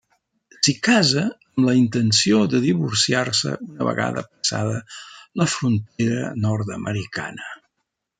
S’hi 0.67 0.73
casa 0.85 1.23
amb 1.25 1.59
la 1.67 1.73
intenció 1.79 2.39
de 2.53 2.61
divorciar-se 2.63 3.53
una 3.65 3.85
vegada 3.89 4.23
passada 4.31 4.81
la 5.43 5.47
frontera 5.53 6.33
nord-americana. 6.47 7.53